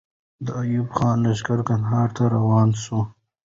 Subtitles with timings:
[0.45, 2.99] د ایوب خان لښکر کندهار ته روان سو.